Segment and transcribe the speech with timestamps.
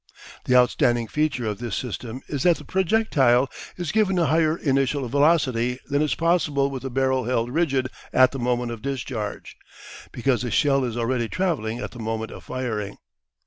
[0.45, 5.07] The outstanding feature of this system is that the projectile is given a higher initial
[5.07, 9.57] velocity than is possible with the barrel held rigid at the moment of discharge,
[10.11, 12.97] because the shell is already travelling at the moment of firing.